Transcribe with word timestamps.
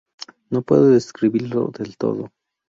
No 0.49 0.63
puedo 0.63 0.89
describirlo 0.89 1.67
del 1.67 1.95
todo. 1.95 2.31